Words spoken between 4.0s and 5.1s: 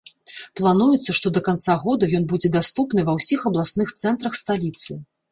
цэнтрах сталіцы.